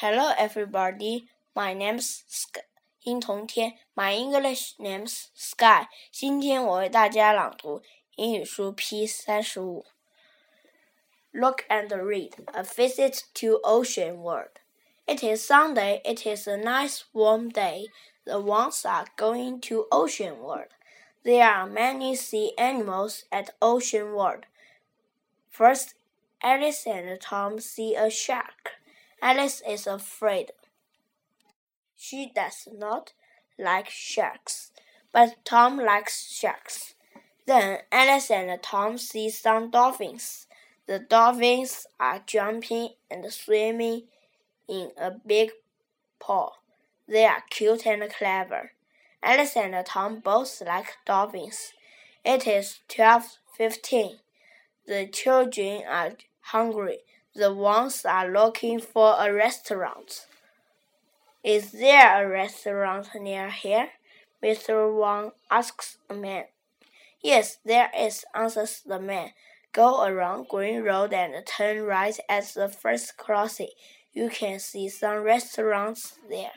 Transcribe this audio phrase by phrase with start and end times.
[0.00, 1.26] Hello, everybody.
[1.56, 2.60] My name's Sky.
[3.02, 5.88] 殷同天，My English name's Sky。
[6.12, 7.82] 今天我为大家朗读
[8.14, 9.84] 英语书 P 三十五。
[11.32, 14.60] Look and read A Visit to Ocean World.
[15.08, 16.00] It is Sunday.
[16.04, 17.88] It is a nice warm day.
[18.24, 20.68] The Wangs are going to Ocean World.
[21.24, 24.46] There are many sea animals at Ocean World.
[25.50, 25.96] First,
[26.40, 28.77] Alice and Tom see a shark.
[29.20, 30.52] Alice is afraid.
[31.96, 33.12] She does not
[33.58, 34.70] like sharks,
[35.12, 36.94] but Tom likes sharks.
[37.46, 40.46] Then Alice and Tom see some dolphins.
[40.86, 44.04] The dolphins are jumping and swimming
[44.68, 45.50] in a big
[46.20, 46.52] pool.
[47.08, 48.72] They are cute and clever.
[49.22, 51.72] Alice and Tom both like dolphins.
[52.24, 54.18] It is twelve fifteen.
[54.86, 56.98] The children are hungry.
[57.38, 60.26] The Wangs are looking for a restaurant.
[61.44, 63.90] Is there a restaurant near here?
[64.42, 64.92] Mr.
[64.92, 66.46] Wang asks a man.
[67.22, 69.30] Yes, there is, answers the man.
[69.72, 73.70] Go around Green Road and turn right at the first crossing.
[74.12, 76.50] You can see some restaurants there.